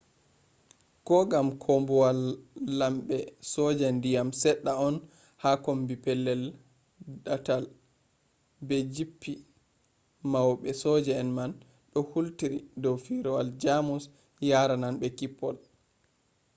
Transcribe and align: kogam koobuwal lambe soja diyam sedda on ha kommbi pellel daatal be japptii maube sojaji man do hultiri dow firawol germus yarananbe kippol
kogam 1.07 1.47
koobuwal 1.61 2.19
lambe 2.79 3.17
soja 3.53 3.87
diyam 4.03 4.29
sedda 4.41 4.71
on 4.87 4.95
ha 5.43 5.51
kommbi 5.65 5.95
pellel 6.03 6.43
daatal 7.25 7.63
be 8.67 8.75
japptii 8.93 9.39
maube 10.31 10.69
sojaji 10.83 11.29
man 11.37 11.51
do 11.91 11.99
hultiri 12.11 12.57
dow 12.83 12.97
firawol 13.05 13.49
germus 13.63 14.03
yarananbe 14.49 15.07
kippol 15.17 15.57